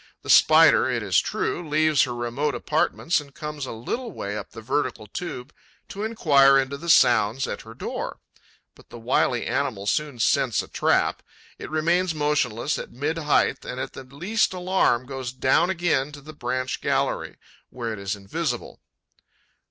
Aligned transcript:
The 0.23 0.31
Spider, 0.31 0.89
it 0.89 1.03
is 1.03 1.19
true, 1.19 1.69
leaves 1.69 2.01
her 2.05 2.15
remote 2.15 2.55
apartments 2.55 3.21
and 3.21 3.35
comes 3.35 3.67
a 3.67 3.71
little 3.71 4.11
way 4.11 4.35
up 4.35 4.49
the 4.49 4.59
vertical 4.63 5.05
tube 5.05 5.53
to 5.89 6.03
enquire 6.03 6.57
into 6.57 6.75
the 6.75 6.89
sounds 6.89 7.47
at 7.47 7.61
her 7.61 7.75
door; 7.75 8.17
but 8.73 8.89
the 8.89 8.97
wily 8.97 9.45
animal 9.45 9.85
soon 9.85 10.17
scents 10.17 10.63
a 10.63 10.67
trap; 10.67 11.21
it 11.59 11.69
remains 11.69 12.15
motionless 12.15 12.79
at 12.79 12.91
mid 12.91 13.19
height 13.19 13.63
and, 13.63 13.79
at 13.79 13.93
the 13.93 14.03
least 14.03 14.53
alarm, 14.53 15.05
goes 15.05 15.31
down 15.31 15.69
again 15.69 16.11
to 16.13 16.21
the 16.21 16.33
branch 16.33 16.81
gallery, 16.81 17.37
where 17.69 17.93
it 17.93 17.99
is 17.99 18.15
invisible. 18.15 18.81